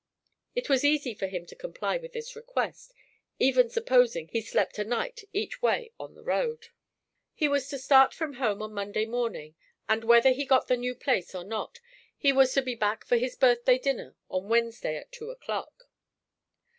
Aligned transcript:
It 0.55 0.67
was 0.67 0.83
easy 0.83 1.13
for 1.13 1.27
him 1.27 1.45
to 1.45 1.55
comply 1.55 1.97
with 1.97 2.11
this 2.13 2.35
request, 2.35 2.91
even 3.37 3.69
supposing 3.69 4.29
he 4.29 4.41
slept 4.41 4.79
a 4.79 4.83
night 4.83 5.23
each 5.31 5.61
way 5.61 5.91
on 5.99 6.15
the 6.15 6.23
road. 6.23 6.69
He 7.35 7.47
was 7.47 7.69
to 7.69 7.77
start 7.77 8.11
from 8.11 8.33
home 8.41 8.63
on 8.63 8.73
Monday 8.73 9.05
morning, 9.05 9.53
and, 9.87 10.03
whether 10.03 10.31
he 10.31 10.43
got 10.43 10.67
the 10.67 10.75
new 10.75 10.95
place 10.95 11.35
or 11.35 11.43
not, 11.43 11.79
he 12.17 12.33
was 12.33 12.51
to 12.53 12.63
be 12.63 12.73
back 12.73 13.05
for 13.05 13.17
his 13.17 13.35
birthday 13.35 13.77
dinner 13.77 14.15
on 14.27 14.49
Wednesday 14.49 14.95
at 14.97 15.11
two 15.11 15.29
o'clock. 15.29 15.83